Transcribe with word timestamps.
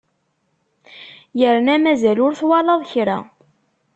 Yerna 1.39 1.75
mazal 1.83 2.17
ur 2.25 2.33
twalaḍ 2.39 2.81
kra! 2.91 3.19